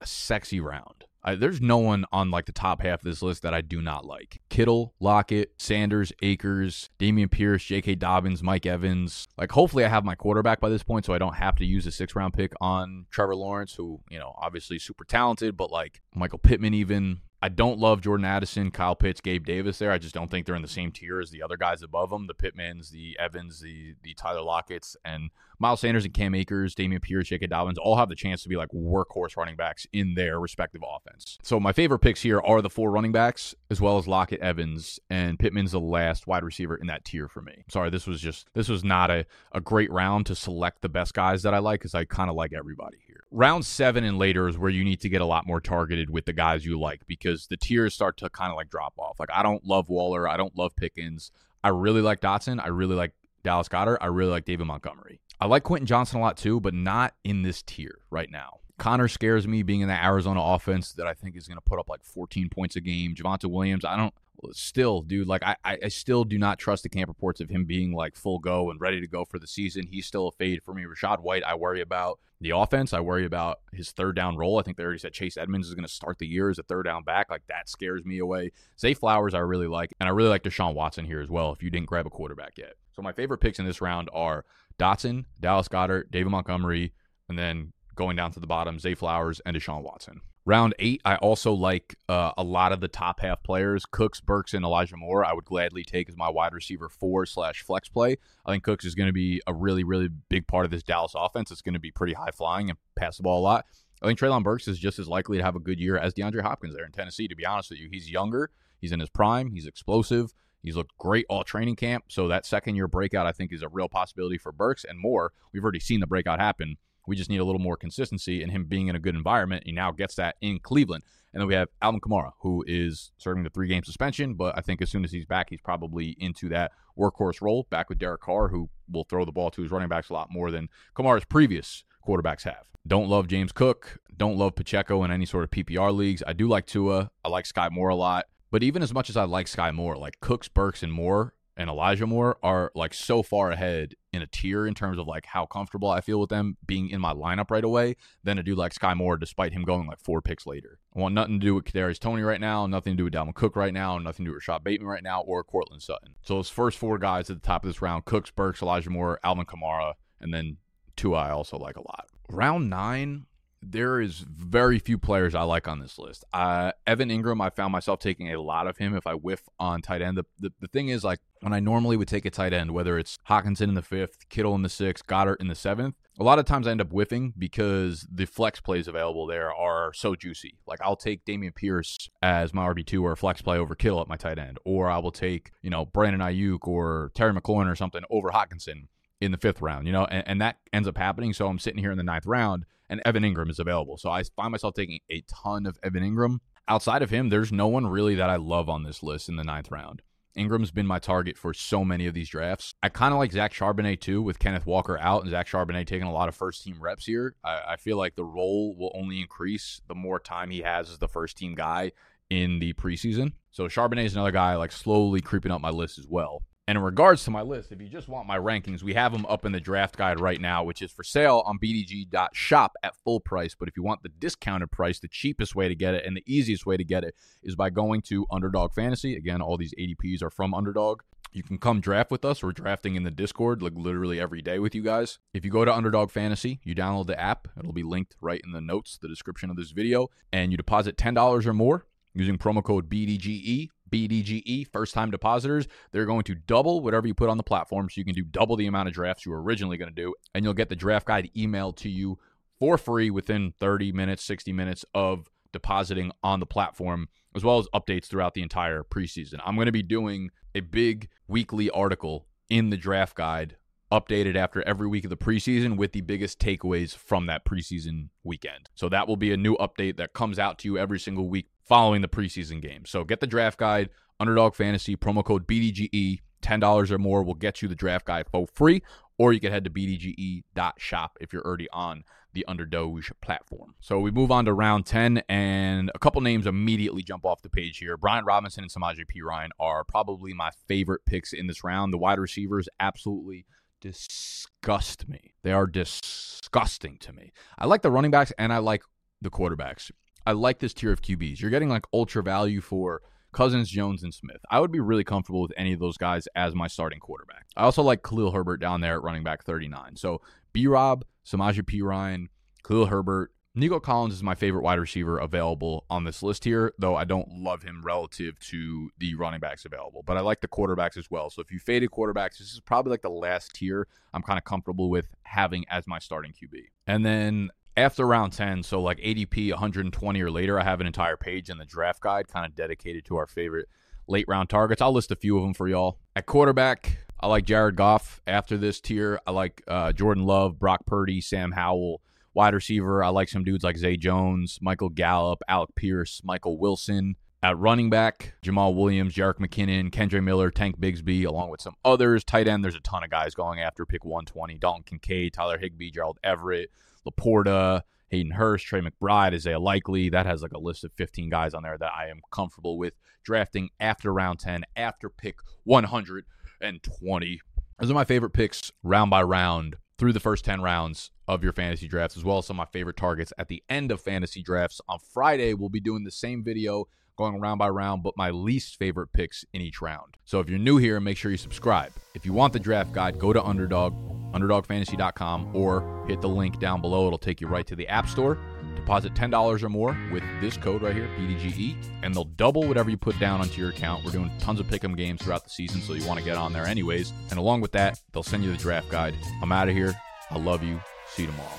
a 0.00 0.06
sexy 0.06 0.60
round. 0.60 1.04
I, 1.22 1.34
there's 1.34 1.60
no 1.60 1.78
one 1.78 2.06
on 2.12 2.30
like 2.30 2.46
the 2.46 2.52
top 2.52 2.80
half 2.80 3.00
of 3.00 3.04
this 3.04 3.22
list 3.22 3.42
that 3.42 3.52
I 3.52 3.60
do 3.60 3.82
not 3.82 4.06
like. 4.06 4.40
Kittle, 4.48 4.94
Lockett, 5.00 5.52
Sanders, 5.58 6.12
Akers, 6.22 6.88
Dameon 6.98 7.30
Pierce, 7.30 7.64
J.K. 7.64 7.96
Dobbins, 7.96 8.42
Mike 8.42 8.66
Evans. 8.66 9.28
Like, 9.36 9.52
hopefully, 9.52 9.84
I 9.84 9.88
have 9.88 10.04
my 10.04 10.14
quarterback 10.14 10.60
by 10.60 10.70
this 10.70 10.82
point, 10.82 11.04
so 11.04 11.12
I 11.12 11.18
don't 11.18 11.34
have 11.34 11.56
to 11.56 11.66
use 11.66 11.86
a 11.86 11.92
six 11.92 12.14
round 12.14 12.34
pick 12.34 12.52
on 12.60 13.06
Trevor 13.10 13.36
Lawrence, 13.36 13.74
who 13.74 14.00
you 14.08 14.18
know 14.18 14.34
obviously 14.38 14.78
super 14.78 15.04
talented, 15.04 15.56
but 15.56 15.70
like 15.70 16.00
Michael 16.14 16.38
Pittman 16.38 16.74
even 16.74 17.20
I 17.42 17.48
don't 17.48 17.78
love 17.78 18.02
Jordan 18.02 18.26
Addison, 18.26 18.70
Kyle 18.70 18.94
Pitts, 18.94 19.20
Gabe 19.20 19.46
Davis 19.46 19.78
there. 19.78 19.90
I 19.90 19.98
just 19.98 20.14
don't 20.14 20.30
think 20.30 20.44
they're 20.44 20.54
in 20.54 20.62
the 20.62 20.68
same 20.68 20.92
tier 20.92 21.20
as 21.20 21.30
the 21.30 21.42
other 21.42 21.56
guys 21.56 21.82
above 21.82 22.10
them. 22.10 22.26
The 22.26 22.34
Pittmans, 22.34 22.90
the 22.90 23.16
Evans, 23.18 23.60
the 23.60 23.94
the 24.02 24.14
Tyler 24.14 24.42
Lockett's, 24.42 24.96
and 25.04 25.30
Miles 25.58 25.80
Sanders 25.80 26.04
and 26.04 26.14
Cam 26.14 26.34
Akers, 26.34 26.74
Dameon 26.74 27.02
Pierce, 27.02 27.28
J.K. 27.28 27.46
Dobbins 27.46 27.78
all 27.78 27.96
have 27.96 28.08
the 28.08 28.14
chance 28.14 28.42
to 28.42 28.48
be 28.48 28.56
like 28.56 28.70
workhorse 28.70 29.36
running 29.36 29.56
backs 29.56 29.86
in 29.92 30.14
their 30.14 30.40
respective 30.40 30.82
offense. 30.86 31.38
So 31.42 31.58
my 31.60 31.72
favorite 31.72 32.00
picks 32.00 32.22
here 32.22 32.40
are 32.40 32.62
the 32.62 32.70
four 32.70 32.90
running 32.90 33.12
backs, 33.12 33.54
as 33.70 33.80
well 33.80 33.98
as 33.98 34.06
Lockett, 34.06 34.40
Evans, 34.40 34.98
and 35.08 35.38
Pittman's 35.38 35.72
the 35.72 35.80
last 35.80 36.26
wide 36.26 36.44
receiver 36.44 36.76
in 36.76 36.86
that 36.88 37.04
tier 37.04 37.28
for 37.28 37.42
me. 37.42 37.64
Sorry, 37.68 37.90
this 37.90 38.06
was 38.06 38.20
just 38.20 38.48
this 38.54 38.68
was 38.68 38.84
not 38.84 39.10
a, 39.10 39.26
a 39.52 39.60
great 39.60 39.90
round 39.90 40.26
to 40.26 40.34
select 40.34 40.82
the 40.82 40.88
best 40.88 41.14
guys 41.14 41.42
that 41.42 41.54
I 41.54 41.58
like 41.58 41.80
because 41.80 41.94
I 41.94 42.04
kind 42.04 42.30
of 42.30 42.36
like 42.36 42.52
everybody 42.52 42.98
round 43.30 43.64
seven 43.64 44.04
and 44.04 44.18
later 44.18 44.48
is 44.48 44.58
where 44.58 44.70
you 44.70 44.84
need 44.84 45.00
to 45.00 45.08
get 45.08 45.20
a 45.20 45.26
lot 45.26 45.46
more 45.46 45.60
targeted 45.60 46.10
with 46.10 46.24
the 46.24 46.32
guys 46.32 46.64
you 46.64 46.78
like 46.78 47.06
because 47.06 47.46
the 47.46 47.56
tiers 47.56 47.94
start 47.94 48.16
to 48.18 48.30
kind 48.30 48.50
of 48.50 48.56
like 48.56 48.70
drop 48.70 48.94
off. 48.98 49.20
Like 49.20 49.30
I 49.32 49.42
don't 49.42 49.64
love 49.64 49.88
Waller, 49.88 50.28
I 50.28 50.36
don't 50.36 50.56
love 50.56 50.74
Pickens. 50.76 51.30
I 51.62 51.68
really 51.68 52.00
like 52.00 52.20
Dotson. 52.20 52.62
I 52.62 52.68
really 52.68 52.96
like 52.96 53.12
Dallas 53.42 53.68
Goedert. 53.68 53.98
I 54.00 54.06
really 54.06 54.30
like 54.30 54.44
David 54.44 54.66
Montgomery. 54.66 55.20
I 55.40 55.46
like 55.46 55.62
Quentin 55.62 55.86
Johnston 55.86 56.20
a 56.20 56.22
lot 56.22 56.36
too, 56.36 56.60
but 56.60 56.74
not 56.74 57.14
in 57.24 57.42
this 57.42 57.62
tier 57.62 57.98
right 58.10 58.30
now. 58.30 58.59
Conner 58.80 59.08
scares 59.08 59.46
me 59.46 59.62
being 59.62 59.82
in 59.82 59.88
the 59.88 60.04
Arizona 60.04 60.40
offense 60.42 60.92
that 60.94 61.06
I 61.06 61.12
think 61.12 61.36
is 61.36 61.46
going 61.46 61.58
to 61.58 61.62
put 61.62 61.78
up 61.78 61.90
like 61.90 62.02
14 62.02 62.48
points 62.48 62.76
a 62.76 62.80
game. 62.80 63.14
Javonte 63.14 63.44
Williams, 63.44 63.84
I 63.84 63.94
don't 63.94 64.14
still, 64.52 65.02
dude, 65.02 65.28
like 65.28 65.42
I, 65.44 65.56
I 65.64 65.88
still 65.88 66.24
do 66.24 66.38
not 66.38 66.58
trust 66.58 66.82
the 66.82 66.88
camp 66.88 67.08
reports 67.08 67.42
of 67.42 67.50
him 67.50 67.66
being 67.66 67.92
like 67.92 68.16
full 68.16 68.38
go 68.38 68.70
and 68.70 68.80
ready 68.80 68.98
to 68.98 69.06
go 69.06 69.26
for 69.26 69.38
the 69.38 69.46
season. 69.46 69.86
He's 69.86 70.06
still 70.06 70.28
a 70.28 70.32
fade 70.32 70.62
for 70.64 70.72
me. 70.72 70.84
Rachaad 70.84 71.20
White, 71.20 71.44
I 71.44 71.56
worry 71.56 71.82
about 71.82 72.20
the 72.40 72.56
offense. 72.56 72.94
I 72.94 73.00
worry 73.00 73.26
about 73.26 73.60
his 73.70 73.90
third 73.92 74.16
down 74.16 74.38
role. 74.38 74.58
I 74.58 74.62
think 74.62 74.78
they 74.78 74.82
already 74.82 74.98
said 74.98 75.12
Chase 75.12 75.36
Edmonds 75.36 75.68
is 75.68 75.74
going 75.74 75.86
to 75.86 75.92
start 75.92 76.18
the 76.18 76.26
year 76.26 76.48
as 76.48 76.58
a 76.58 76.62
third 76.62 76.84
down 76.84 77.04
back. 77.04 77.30
Like 77.30 77.42
that 77.48 77.68
scares 77.68 78.06
me 78.06 78.18
away. 78.18 78.50
Zay 78.78 78.94
Flowers, 78.94 79.34
I 79.34 79.40
really 79.40 79.68
like, 79.68 79.92
and 80.00 80.08
I 80.08 80.12
really 80.12 80.30
like 80.30 80.42
Deshaun 80.42 80.72
Watson 80.72 81.04
here 81.04 81.20
as 81.20 81.28
well. 81.28 81.52
If 81.52 81.62
you 81.62 81.68
didn't 81.68 81.88
grab 81.88 82.06
a 82.06 82.10
quarterback 82.10 82.56
yet, 82.56 82.76
so 82.96 83.02
my 83.02 83.12
favorite 83.12 83.38
picks 83.38 83.58
in 83.58 83.66
this 83.66 83.82
round 83.82 84.08
are 84.14 84.46
Dotson, 84.78 85.26
Dallas 85.38 85.68
Goedert, 85.68 86.10
David 86.10 86.30
Montgomery, 86.30 86.94
and 87.28 87.38
then 87.38 87.74
going 88.00 88.16
down 88.16 88.32
to 88.32 88.40
the 88.40 88.46
bottom, 88.46 88.78
Zay 88.78 88.94
Flowers 88.94 89.42
and 89.44 89.54
Deshaun 89.54 89.82
Watson. 89.82 90.22
Round 90.46 90.74
eight, 90.78 91.02
I 91.04 91.16
also 91.16 91.52
like 91.52 91.96
uh, 92.08 92.32
a 92.38 92.42
lot 92.42 92.72
of 92.72 92.80
the 92.80 92.88
top 92.88 93.20
half 93.20 93.42
players. 93.42 93.84
Cooks, 93.84 94.22
Burks, 94.22 94.54
and 94.54 94.64
Elijah 94.64 94.96
Moore, 94.96 95.22
I 95.22 95.34
would 95.34 95.44
gladly 95.44 95.84
take 95.84 96.08
as 96.08 96.16
my 96.16 96.30
wide 96.30 96.54
receiver 96.54 96.88
four 96.88 97.26
slash 97.26 97.60
flex 97.60 97.90
play. 97.90 98.16
I 98.46 98.52
think 98.52 98.64
Cooks 98.64 98.86
is 98.86 98.94
going 98.94 99.08
to 99.08 99.12
be 99.12 99.42
a 99.46 99.52
really, 99.52 99.84
really 99.84 100.08
big 100.30 100.46
part 100.46 100.64
of 100.64 100.70
this 100.70 100.82
Dallas 100.82 101.12
offense. 101.14 101.50
It's 101.50 101.60
going 101.60 101.74
to 101.74 101.78
be 101.78 101.90
pretty 101.90 102.14
high 102.14 102.30
flying 102.30 102.70
and 102.70 102.78
pass 102.96 103.18
the 103.18 103.22
ball 103.22 103.38
a 103.38 103.44
lot. 103.44 103.66
I 104.02 104.06
think 104.06 104.18
Treylon 104.18 104.42
Burks 104.42 104.66
is 104.66 104.78
just 104.78 104.98
as 104.98 105.06
likely 105.06 105.36
to 105.36 105.44
have 105.44 105.56
a 105.56 105.60
good 105.60 105.78
year 105.78 105.98
as 105.98 106.14
DeAndre 106.14 106.40
Hopkins 106.40 106.74
there 106.74 106.86
in 106.86 106.92
Tennessee, 106.92 107.28
to 107.28 107.36
be 107.36 107.44
honest 107.44 107.68
with 107.68 107.80
you. 107.80 107.90
He's 107.92 108.10
younger, 108.10 108.50
he's 108.80 108.92
in 108.92 109.00
his 109.00 109.10
prime, 109.10 109.50
he's 109.50 109.66
explosive. 109.66 110.32
He's 110.62 110.76
looked 110.76 110.96
great 110.98 111.26
all 111.28 111.44
training 111.44 111.76
camp. 111.76 112.04
So 112.08 112.28
that 112.28 112.44
second 112.46 112.76
year 112.76 112.88
breakout, 112.88 113.26
I 113.26 113.32
think, 113.32 113.52
is 113.52 113.62
a 113.62 113.68
real 113.68 113.88
possibility 113.88 114.36
for 114.36 114.52
Burks 114.52 114.84
and 114.84 114.98
more. 114.98 115.32
We've 115.52 115.62
already 115.62 115.80
seen 115.80 116.00
the 116.00 116.06
breakout 116.06 116.38
happen 116.40 116.76
we 117.10 117.16
just 117.16 117.28
need 117.28 117.40
a 117.40 117.44
little 117.44 117.60
more 117.60 117.76
consistency 117.76 118.40
and 118.40 118.52
him 118.52 118.64
being 118.66 118.86
in 118.86 118.94
a 118.94 119.00
good 119.00 119.16
environment. 119.16 119.64
He 119.66 119.72
now 119.72 119.90
gets 119.90 120.14
that 120.14 120.36
in 120.40 120.60
Cleveland. 120.60 121.02
And 121.32 121.40
then 121.40 121.48
we 121.48 121.54
have 121.54 121.68
Alvin 121.82 122.00
Kamara, 122.00 122.30
who 122.40 122.64
is 122.68 123.10
serving 123.18 123.42
the 123.42 123.50
three 123.50 123.66
game 123.66 123.82
suspension, 123.82 124.34
but 124.34 124.56
I 124.56 124.60
think 124.60 124.80
as 124.80 124.90
soon 124.90 125.02
as 125.04 125.10
he's 125.10 125.26
back, 125.26 125.50
he's 125.50 125.60
probably 125.60 126.16
into 126.20 126.48
that 126.50 126.70
workhorse 126.96 127.42
role 127.42 127.66
back 127.68 127.88
with 127.88 127.98
Derek 127.98 128.20
Carr, 128.20 128.48
who 128.48 128.70
will 128.88 129.04
throw 129.04 129.24
the 129.24 129.32
ball 129.32 129.50
to 129.50 129.62
his 129.62 129.72
running 129.72 129.88
backs 129.88 130.08
a 130.08 130.12
lot 130.12 130.28
more 130.30 130.52
than 130.52 130.68
Kamara's 130.96 131.24
previous 131.24 131.82
quarterbacks 132.06 132.44
have. 132.44 132.64
Don't 132.86 133.08
love 133.08 133.26
James 133.26 133.50
Cook. 133.50 133.98
Don't 134.16 134.38
love 134.38 134.54
Pacheco 134.54 135.02
in 135.02 135.10
any 135.10 135.26
sort 135.26 135.42
of 135.42 135.50
PPR 135.50 135.94
leagues. 135.94 136.22
I 136.26 136.32
do 136.32 136.48
like 136.48 136.66
Tua. 136.66 137.10
I 137.24 137.28
like 137.28 137.46
Sky 137.46 137.68
Moore 137.70 137.88
a 137.88 137.96
lot. 137.96 138.26
But 138.52 138.62
even 138.62 138.82
as 138.82 138.94
much 138.94 139.10
as 139.10 139.16
I 139.16 139.24
like 139.24 139.48
Sky 139.48 139.72
Moore, 139.72 139.96
like 139.96 140.20
Cooks, 140.20 140.48
Burks, 140.48 140.82
and 140.82 140.92
Moore 140.92 141.34
and 141.60 141.68
Elijah 141.68 142.06
Moore 142.06 142.38
are 142.42 142.72
like 142.74 142.94
so 142.94 143.22
far 143.22 143.50
ahead 143.50 143.94
in 144.14 144.22
a 144.22 144.26
tier 144.26 144.66
in 144.66 144.72
terms 144.72 144.98
of 144.98 145.06
like 145.06 145.26
how 145.26 145.44
comfortable 145.44 145.90
I 145.90 146.00
feel 146.00 146.18
with 146.18 146.30
them 146.30 146.56
being 146.64 146.88
in 146.88 147.02
my 147.02 147.12
lineup 147.12 147.50
right 147.50 147.62
away 147.62 147.96
than 148.24 148.38
a 148.38 148.42
dude 148.42 148.56
like 148.56 148.72
Sky 148.72 148.94
Moore, 148.94 149.18
despite 149.18 149.52
him 149.52 149.64
going 149.64 149.86
like 149.86 150.00
four 150.00 150.22
picks 150.22 150.46
later. 150.46 150.78
I 150.96 151.00
want 151.00 151.14
nothing 151.14 151.38
to 151.38 151.44
do 151.44 151.54
with 151.54 151.66
Kadarius 151.66 151.98
Toney 151.98 152.22
right 152.22 152.40
now, 152.40 152.66
nothing 152.66 152.94
to 152.94 152.96
do 152.96 153.04
with 153.04 153.12
Dalvin 153.12 153.34
Cook 153.34 153.56
right 153.56 153.74
now, 153.74 153.98
nothing 153.98 154.24
to 154.24 154.30
do 154.30 154.34
with 154.34 154.48
Rashod 154.48 154.64
Bateman 154.64 154.88
right 154.88 155.02
now, 155.02 155.20
or 155.20 155.44
Courtland 155.44 155.82
Sutton. 155.82 156.14
So 156.22 156.36
those 156.36 156.48
first 156.48 156.78
four 156.78 156.96
guys 156.96 157.28
at 157.28 157.36
the 157.36 157.46
top 157.46 157.62
of 157.62 157.68
this 157.68 157.82
round: 157.82 158.06
Cooks, 158.06 158.30
Burks, 158.30 158.62
Elijah 158.62 158.88
Moore, 158.88 159.20
Alvin 159.22 159.44
Kamara, 159.44 159.92
and 160.18 160.32
then 160.32 160.56
two 160.96 161.14
I 161.14 161.28
also 161.30 161.58
like 161.58 161.76
a 161.76 161.86
lot. 161.86 162.06
Round 162.30 162.70
nine, 162.70 163.26
there 163.62 164.00
is 164.00 164.20
very 164.20 164.78
few 164.78 164.98
players 164.98 165.34
I 165.34 165.42
like 165.42 165.68
on 165.68 165.80
this 165.80 165.98
list. 165.98 166.24
Uh, 166.32 166.72
Evan 166.86 167.10
Engram, 167.10 167.42
I 167.42 167.50
found 167.50 167.72
myself 167.72 167.98
taking 167.98 168.32
a 168.32 168.40
lot 168.40 168.66
of 168.66 168.78
him 168.78 168.94
if 168.94 169.06
I 169.06 169.14
whiff 169.14 169.42
on 169.58 169.82
tight 169.82 170.02
end. 170.02 170.16
The, 170.16 170.24
the, 170.38 170.52
the 170.60 170.68
thing 170.68 170.88
is, 170.88 171.04
like, 171.04 171.20
when 171.40 171.52
I 171.52 171.60
normally 171.60 171.96
would 171.96 172.08
take 172.08 172.24
a 172.24 172.30
tight 172.30 172.52
end, 172.52 172.72
whether 172.72 172.98
it's 172.98 173.18
Hockenson 173.28 173.68
in 173.68 173.74
the 173.74 173.82
fifth, 173.82 174.28
Kittle 174.28 174.54
in 174.54 174.62
the 174.62 174.68
sixth, 174.68 175.06
Goedert 175.06 175.40
in 175.40 175.48
the 175.48 175.54
seventh, 175.54 175.96
a 176.18 176.24
lot 176.24 176.38
of 176.38 176.44
times 176.44 176.66
I 176.66 176.70
end 176.70 176.80
up 176.80 176.90
whiffing 176.90 177.32
because 177.38 178.06
the 178.10 178.26
flex 178.26 178.60
plays 178.60 178.88
available 178.88 179.26
there 179.26 179.52
are 179.52 179.92
so 179.92 180.14
juicy. 180.14 180.58
Like, 180.66 180.80
I'll 180.82 180.96
take 180.96 181.24
Dameon 181.24 181.54
Pierce 181.54 182.08
as 182.22 182.54
my 182.54 182.66
RB2 182.66 183.02
or 183.02 183.16
flex 183.16 183.42
play 183.42 183.58
over 183.58 183.74
Kittle 183.74 184.00
at 184.00 184.08
my 184.08 184.16
tight 184.16 184.38
end, 184.38 184.58
or 184.64 184.90
I 184.90 184.98
will 184.98 185.12
take, 185.12 185.50
you 185.62 185.70
know, 185.70 185.86
Brandon 185.86 186.20
Aiyuk 186.20 186.66
or 186.66 187.10
Terry 187.14 187.32
McLaurin 187.32 187.70
or 187.70 187.76
something 187.76 188.02
over 188.10 188.30
Hockenson 188.30 188.88
in 189.20 189.32
the 189.32 189.38
fifth 189.38 189.60
round, 189.60 189.86
you 189.86 189.92
know, 189.92 190.06
and, 190.06 190.26
and 190.26 190.40
that 190.40 190.56
ends 190.72 190.88
up 190.88 190.96
happening. 190.96 191.34
So 191.34 191.46
I'm 191.46 191.58
sitting 191.58 191.80
here 191.80 191.90
in 191.90 191.98
the 191.98 192.04
ninth 192.04 192.26
round 192.26 192.64
and 192.90 193.00
Evan 193.06 193.22
Engram 193.22 193.48
is 193.48 193.58
available. 193.58 193.96
So 193.96 194.10
I 194.10 194.22
find 194.36 194.50
myself 194.50 194.74
taking 194.74 194.98
a 195.10 195.22
ton 195.22 195.64
of 195.64 195.78
Evan 195.82 196.02
Engram. 196.02 196.40
Outside 196.68 197.02
of 197.02 197.08
him, 197.08 197.30
there's 197.30 197.52
no 197.52 197.68
one 197.68 197.86
really 197.86 198.16
that 198.16 198.28
I 198.28 198.36
love 198.36 198.68
on 198.68 198.82
this 198.82 199.02
list 199.02 199.30
in 199.30 199.36
the 199.36 199.44
ninth 199.44 199.70
round. 199.70 200.02
Engram's 200.36 200.70
been 200.70 200.86
my 200.86 200.98
target 200.98 201.36
for 201.36 201.52
so 201.52 201.84
many 201.84 202.06
of 202.06 202.14
these 202.14 202.28
drafts. 202.28 202.74
I 202.82 202.88
kind 202.88 203.12
of 203.12 203.18
like 203.18 203.32
Zach 203.32 203.52
Charbonnet 203.52 204.00
too, 204.00 204.22
with 204.22 204.38
Kenneth 204.38 204.66
Walker 204.66 204.98
out 204.98 205.22
and 205.22 205.30
Zach 205.30 205.48
Charbonnet 205.48 205.86
taking 205.86 206.06
a 206.06 206.12
lot 206.12 206.28
of 206.28 206.36
first 206.36 206.62
team 206.62 206.76
reps 206.80 207.06
here. 207.06 207.34
I, 207.44 207.60
I 207.70 207.76
feel 207.76 207.96
like 207.96 208.14
the 208.14 208.24
role 208.24 208.76
will 208.76 208.92
only 208.94 209.20
increase 209.20 209.80
the 209.88 209.94
more 209.94 210.20
time 210.20 210.50
he 210.50 210.60
has 210.60 210.90
as 210.90 210.98
the 210.98 211.08
first 211.08 211.36
team 211.36 211.54
guy 211.54 211.92
in 212.28 212.60
the 212.60 212.72
preseason. 212.74 213.32
So 213.50 213.64
Charbonnet 213.64 214.04
is 214.04 214.14
another 214.14 214.30
guy 214.30 214.54
like 214.54 214.72
slowly 214.72 215.20
creeping 215.20 215.50
up 215.50 215.60
my 215.60 215.70
list 215.70 215.98
as 215.98 216.06
well. 216.08 216.42
And 216.70 216.76
in 216.76 216.84
regards 216.84 217.24
to 217.24 217.32
my 217.32 217.42
list, 217.42 217.72
if 217.72 217.80
you 217.80 217.88
just 217.88 218.06
want 218.06 218.28
my 218.28 218.38
rankings, 218.38 218.84
we 218.84 218.94
have 218.94 219.10
them 219.10 219.26
up 219.26 219.44
in 219.44 219.50
the 219.50 219.58
draft 219.58 219.96
guide 219.96 220.20
right 220.20 220.40
now, 220.40 220.62
which 220.62 220.82
is 220.82 220.92
for 220.92 221.02
sale 221.02 221.42
on 221.44 221.58
bdg.shop 221.58 222.76
at 222.84 222.94
full 222.94 223.18
price. 223.18 223.56
But 223.58 223.66
if 223.66 223.76
you 223.76 223.82
want 223.82 224.04
the 224.04 224.08
discounted 224.08 224.70
price, 224.70 225.00
the 225.00 225.08
cheapest 225.08 225.56
way 225.56 225.66
to 225.66 225.74
get 225.74 225.94
it 225.94 226.06
and 226.06 226.16
the 226.16 226.22
easiest 226.28 226.66
way 226.66 226.76
to 226.76 226.84
get 226.84 227.02
it 227.02 227.16
is 227.42 227.56
by 227.56 227.70
going 227.70 228.02
to 228.02 228.24
Underdog 228.30 228.72
Fantasy. 228.72 229.16
Again, 229.16 229.42
all 229.42 229.56
these 229.56 229.74
ADPs 229.74 230.22
are 230.22 230.30
from 230.30 230.54
Underdog. 230.54 231.00
You 231.32 231.42
can 231.42 231.58
come 231.58 231.80
draft 231.80 232.12
with 232.12 232.24
us. 232.24 232.40
We're 232.40 232.52
drafting 232.52 232.94
in 232.94 233.02
the 233.02 233.10
Discord 233.10 233.62
like 233.62 233.72
literally 233.74 234.20
every 234.20 234.40
day 234.40 234.60
with 234.60 234.72
you 234.72 234.82
guys. 234.84 235.18
If 235.34 235.44
you 235.44 235.50
go 235.50 235.64
to 235.64 235.74
Underdog 235.74 236.12
Fantasy, 236.12 236.60
you 236.62 236.76
download 236.76 237.08
the 237.08 237.20
app. 237.20 237.48
It'll 237.58 237.72
be 237.72 237.82
linked 237.82 238.14
right 238.20 238.40
in 238.44 238.52
the 238.52 238.60
notes, 238.60 238.96
the 238.96 239.08
description 239.08 239.50
of 239.50 239.56
this 239.56 239.72
video, 239.72 240.06
and 240.32 240.52
you 240.52 240.56
deposit 240.56 240.96
$10 240.96 241.46
or 241.46 241.52
more 241.52 241.86
using 242.14 242.38
promo 242.38 242.62
code 242.62 242.88
BDGE 242.88 243.70
BDGE, 243.90 244.66
first 244.72 244.94
time 244.94 245.10
depositors, 245.10 245.66
they're 245.92 246.06
going 246.06 246.24
to 246.24 246.34
double 246.34 246.80
whatever 246.80 247.06
you 247.06 247.14
put 247.14 247.28
on 247.28 247.36
the 247.36 247.42
platform. 247.42 247.88
So 247.90 247.98
you 247.98 248.04
can 248.04 248.14
do 248.14 248.24
double 248.24 248.56
the 248.56 248.66
amount 248.66 248.88
of 248.88 248.94
drafts 248.94 249.26
you 249.26 249.32
were 249.32 249.42
originally 249.42 249.76
going 249.76 249.94
to 249.94 249.94
do. 249.94 250.14
And 250.34 250.44
you'll 250.44 250.54
get 250.54 250.68
the 250.68 250.76
draft 250.76 251.06
guide 251.06 251.30
emailed 251.36 251.76
to 251.78 251.88
you 251.88 252.18
for 252.58 252.78
free 252.78 253.10
within 253.10 253.52
30 253.58 253.92
minutes, 253.92 254.24
60 254.24 254.52
minutes 254.52 254.84
of 254.94 255.28
depositing 255.52 256.12
on 256.22 256.40
the 256.40 256.46
platform, 256.46 257.08
as 257.34 257.42
well 257.42 257.58
as 257.58 257.66
updates 257.74 258.06
throughout 258.06 258.34
the 258.34 258.42
entire 258.42 258.82
preseason. 258.82 259.40
I'm 259.44 259.56
going 259.56 259.66
to 259.66 259.72
be 259.72 259.82
doing 259.82 260.30
a 260.54 260.60
big 260.60 261.08
weekly 261.26 261.70
article 261.70 262.26
in 262.48 262.70
the 262.70 262.76
draft 262.76 263.16
guide 263.16 263.56
updated 263.90 264.36
after 264.36 264.62
every 264.62 264.86
week 264.86 265.04
of 265.04 265.10
the 265.10 265.16
preseason 265.16 265.76
with 265.76 265.92
the 265.92 266.00
biggest 266.00 266.38
takeaways 266.38 266.94
from 266.94 267.26
that 267.26 267.44
preseason 267.44 268.08
weekend. 268.22 268.68
So 268.74 268.88
that 268.88 269.08
will 269.08 269.16
be 269.16 269.32
a 269.32 269.36
new 269.36 269.56
update 269.56 269.96
that 269.96 270.12
comes 270.12 270.38
out 270.38 270.58
to 270.58 270.68
you 270.68 270.78
every 270.78 271.00
single 271.00 271.28
week 271.28 271.48
following 271.70 272.02
the 272.02 272.08
preseason 272.08 272.60
game. 272.60 272.84
So 272.84 273.04
get 273.04 273.20
the 273.20 273.26
draft 273.26 273.58
guide, 273.58 273.88
Underdog 274.18 274.54
Fantasy, 274.54 274.96
promo 274.96 275.24
code 275.24 275.46
BDGE, 275.46 276.18
$10 276.42 276.90
or 276.90 276.98
more 276.98 277.22
will 277.22 277.34
get 277.34 277.62
you 277.62 277.68
the 277.68 277.74
draft 277.74 278.04
guide 278.06 278.26
for 278.30 278.46
free, 278.52 278.82
or 279.18 279.32
you 279.32 279.40
can 279.40 279.52
head 279.52 279.64
to 279.64 279.70
bdge.shop 279.70 281.16
if 281.20 281.32
you're 281.32 281.46
already 281.46 281.68
on 281.72 282.02
the 282.32 282.44
Underdog 282.46 283.04
platform. 283.22 283.74
So 283.80 284.00
we 284.00 284.10
move 284.10 284.32
on 284.32 284.46
to 284.46 284.52
round 284.52 284.84
10, 284.84 285.22
and 285.28 285.90
a 285.94 285.98
couple 285.98 286.20
names 286.22 286.46
immediately 286.46 287.02
jump 287.02 287.24
off 287.24 287.42
the 287.42 287.48
page 287.48 287.78
here. 287.78 287.96
Brian 287.96 288.24
Robinson 288.24 288.64
and 288.64 288.72
Samaje 288.72 289.04
Perine 289.06 289.50
are 289.58 289.84
probably 289.84 290.34
my 290.34 290.50
favorite 290.66 291.04
picks 291.06 291.32
in 291.32 291.46
this 291.46 291.62
round. 291.62 291.92
The 291.92 291.98
wide 291.98 292.18
receivers 292.18 292.68
absolutely– 292.80 293.46
disgust 293.80 295.08
me. 295.08 295.32
They 295.42 295.52
are 295.52 295.66
disgusting 295.66 296.98
to 296.98 297.12
me. 297.12 297.32
I 297.58 297.66
like 297.66 297.82
the 297.82 297.90
running 297.90 298.10
backs 298.10 298.32
and 298.38 298.52
I 298.52 298.58
like 298.58 298.82
the 299.20 299.30
quarterbacks. 299.30 299.90
I 300.30 300.32
like 300.32 300.60
this 300.60 300.72
tier 300.72 300.92
of 300.92 301.02
QBs. 301.02 301.40
You're 301.40 301.50
getting 301.50 301.68
like 301.68 301.86
ultra 301.92 302.22
value 302.22 302.60
for 302.60 303.02
Cousins, 303.32 303.68
Jones, 303.68 304.04
and 304.04 304.14
Smith. 304.14 304.36
I 304.48 304.60
would 304.60 304.70
be 304.70 304.78
really 304.78 305.02
comfortable 305.02 305.42
with 305.42 305.52
any 305.56 305.72
of 305.72 305.80
those 305.80 305.96
guys 305.96 306.28
as 306.36 306.54
my 306.54 306.68
starting 306.68 307.00
quarterback. 307.00 307.46
I 307.56 307.64
also 307.64 307.82
like 307.82 308.04
Khalil 308.04 308.30
Herbert 308.30 308.58
down 308.58 308.80
there 308.80 308.94
at 308.94 309.02
running 309.02 309.24
back 309.24 309.42
39. 309.42 309.96
So 309.96 310.20
B 310.52 310.68
Rob, 310.68 311.04
Samaje 311.26 311.62
Perine, 311.62 312.28
Khalil 312.62 312.86
Herbert, 312.86 313.32
Nico 313.56 313.80
Collins 313.80 314.14
is 314.14 314.22
my 314.22 314.36
favorite 314.36 314.62
wide 314.62 314.78
receiver 314.78 315.18
available 315.18 315.84
on 315.90 316.04
this 316.04 316.22
list 316.22 316.44
here, 316.44 316.72
though 316.78 316.94
I 316.94 317.02
don't 317.02 317.28
love 317.32 317.64
him 317.64 317.82
relative 317.84 318.38
to 318.50 318.90
the 318.98 319.16
running 319.16 319.40
backs 319.40 319.64
available. 319.64 320.04
But 320.06 320.16
I 320.16 320.20
like 320.20 320.40
the 320.40 320.46
quarterbacks 320.48 320.96
as 320.96 321.10
well. 321.10 321.30
So 321.30 321.42
if 321.42 321.50
you 321.50 321.58
faded 321.58 321.90
quarterbacks, 321.90 322.38
this 322.38 322.52
is 322.52 322.60
probably 322.60 322.90
like 322.90 323.02
the 323.02 323.10
last 323.10 323.52
tier 323.56 323.88
I'm 324.14 324.22
kind 324.22 324.38
of 324.38 324.44
comfortable 324.44 324.88
with 324.88 325.08
having 325.24 325.64
as 325.68 325.88
my 325.88 325.98
starting 325.98 326.32
QB. 326.32 326.66
And 326.86 327.04
then 327.04 327.50
after 327.76 328.06
round 328.06 328.32
10, 328.32 328.62
so 328.62 328.80
like 328.80 328.98
ADP 328.98 329.50
120 329.50 330.20
or 330.20 330.30
later, 330.30 330.58
I 330.58 330.64
have 330.64 330.80
an 330.80 330.86
entire 330.86 331.16
page 331.16 331.50
in 331.50 331.58
the 331.58 331.64
draft 331.64 332.00
guide 332.00 332.28
kind 332.28 332.46
of 332.46 332.54
dedicated 332.54 333.04
to 333.06 333.16
our 333.16 333.26
favorite 333.26 333.68
late 334.06 334.26
round 334.28 334.48
targets. 334.48 334.82
I'll 334.82 334.92
list 334.92 335.10
a 335.10 335.16
few 335.16 335.36
of 335.36 335.42
them 335.42 335.54
for 335.54 335.68
y'all. 335.68 335.98
At 336.16 336.26
quarterback, 336.26 336.98
I 337.20 337.26
like 337.28 337.44
Jared 337.44 337.76
Goff. 337.76 338.20
After 338.26 338.56
this 338.56 338.80
tier, 338.80 339.20
I 339.26 339.30
like 339.30 339.62
uh, 339.68 339.92
Jordan 339.92 340.24
Love, 340.24 340.58
Brock 340.58 340.86
Purdy, 340.86 341.20
Sam 341.20 341.52
Howell. 341.52 342.02
Wide 342.32 342.54
receiver, 342.54 343.02
I 343.02 343.08
like 343.08 343.28
some 343.28 343.42
dudes 343.42 343.64
like 343.64 343.76
Zay 343.76 343.96
Jones, 343.96 344.60
Michael 344.62 344.88
Gallup, 344.88 345.42
Alec 345.48 345.70
Pierce, 345.74 346.20
Michael 346.24 346.58
Wilson. 346.58 347.16
At 347.42 347.56
running 347.56 347.88
back, 347.88 348.34
Jamaal 348.42 348.74
Williams, 348.74 349.14
Jerick 349.14 349.38
McKinnon, 349.38 349.90
Kendre 349.90 350.22
Miller, 350.22 350.50
Tank 350.50 350.78
Bigsby, 350.78 351.24
along 351.24 351.48
with 351.48 351.62
some 351.62 351.74
others. 351.86 352.22
Tight 352.22 352.46
end, 352.46 352.62
there's 352.62 352.74
a 352.74 352.80
ton 352.80 353.02
of 353.02 353.08
guys 353.08 353.34
going 353.34 353.60
after 353.60 353.86
pick 353.86 354.04
120. 354.04 354.58
Dalton 354.58 354.82
Kincaid, 354.82 355.32
Tyler 355.32 355.56
Higbee, 355.56 355.90
Gerald 355.90 356.18
Everett, 356.22 356.70
Laporta, 357.08 357.80
Hayden 358.10 358.32
Hurst, 358.32 358.66
Trey 358.66 358.82
McBride, 358.82 359.32
Isaiah 359.32 359.58
Likely. 359.58 360.10
That 360.10 360.26
has 360.26 360.42
like 360.42 360.52
a 360.52 360.58
list 360.58 360.84
of 360.84 360.92
15 360.98 361.30
guys 361.30 361.54
on 361.54 361.62
there 361.62 361.78
that 361.78 361.92
I 361.98 362.08
am 362.08 362.20
comfortable 362.30 362.76
with 362.76 362.92
drafting 363.24 363.70
after 363.80 364.12
round 364.12 364.40
10, 364.40 364.64
after 364.76 365.08
pick 365.08 365.36
120. 365.64 367.40
Those 367.78 367.90
are 367.90 367.94
my 367.94 368.04
favorite 368.04 368.34
picks 368.34 368.70
round 368.82 369.10
by 369.10 369.22
round 369.22 369.76
through 370.00 370.14
the 370.14 370.18
first 370.18 370.46
10 370.46 370.62
rounds 370.62 371.10
of 371.28 371.44
your 371.44 371.52
fantasy 371.52 371.86
drafts, 371.86 372.16
as 372.16 372.24
well 372.24 372.38
as 372.38 372.46
some 372.46 372.58
of 372.58 372.66
my 372.66 372.70
favorite 372.72 372.96
targets 372.96 373.34
at 373.36 373.48
the 373.48 373.62
end 373.68 373.92
of 373.92 374.00
fantasy 374.00 374.42
drafts. 374.42 374.80
On 374.88 374.98
Friday, 374.98 375.52
we'll 375.52 375.68
be 375.68 375.78
doing 375.78 376.04
the 376.04 376.10
same 376.10 376.42
video 376.42 376.86
going 377.18 377.38
round 377.38 377.58
by 377.58 377.68
round, 377.68 378.02
but 378.02 378.16
my 378.16 378.30
least 378.30 378.78
favorite 378.78 379.12
picks 379.12 379.44
in 379.52 379.60
each 379.60 379.82
round. 379.82 380.16
So 380.24 380.40
if 380.40 380.48
you're 380.48 380.58
new 380.58 380.78
here, 380.78 380.98
make 381.00 381.18
sure 381.18 381.30
you 381.30 381.36
subscribe. 381.36 381.92
If 382.14 382.24
you 382.24 382.32
want 382.32 382.54
the 382.54 382.58
draft 382.58 382.92
guide, 382.92 383.18
go 383.18 383.34
to 383.34 383.44
Underdog, 383.44 383.92
underdogfantasy.com, 384.32 385.54
or 385.54 386.06
hit 386.08 386.22
the 386.22 386.30
link 386.30 386.58
down 386.58 386.80
below. 386.80 387.06
It'll 387.06 387.18
take 387.18 387.42
you 387.42 387.46
right 387.46 387.66
to 387.66 387.76
the 387.76 387.86
App 387.88 388.08
Store. 388.08 388.38
Deposit 388.76 389.14
$10 389.14 389.62
or 389.62 389.68
more 389.68 389.96
with 390.12 390.22
this 390.40 390.56
code 390.56 390.82
right 390.82 390.94
here, 390.94 391.08
BDGE, 391.18 391.76
and 392.02 392.14
they'll 392.14 392.24
double 392.24 392.66
whatever 392.66 392.90
you 392.90 392.96
put 392.96 393.18
down 393.18 393.40
onto 393.40 393.60
your 393.60 393.70
account. 393.70 394.04
We're 394.04 394.12
doing 394.12 394.30
tons 394.38 394.60
of 394.60 394.66
pick'em 394.66 394.96
games 394.96 395.22
throughout 395.22 395.44
the 395.44 395.50
season, 395.50 395.80
so 395.80 395.94
you 395.94 396.06
want 396.06 396.18
to 396.18 396.24
get 396.24 396.36
on 396.36 396.52
there 396.52 396.66
anyways. 396.66 397.12
And 397.30 397.38
along 397.38 397.60
with 397.60 397.72
that, 397.72 398.00
they'll 398.12 398.22
send 398.22 398.44
you 398.44 398.50
the 398.50 398.58
draft 398.58 398.88
guide. 398.88 399.14
I'm 399.42 399.52
out 399.52 399.68
of 399.68 399.74
here. 399.74 399.94
I 400.30 400.38
love 400.38 400.62
you. 400.62 400.80
See 401.08 401.22
you 401.22 401.28
tomorrow. 401.28 401.58